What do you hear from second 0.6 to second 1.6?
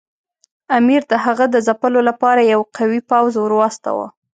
امیر د هغه د